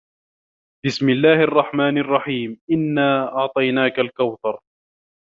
[0.85, 4.59] بِسمِ اللَّهِ الرَّحمنِ الرَّحيمِ إِنّا أَعطَيناكَ الكَوثَرَ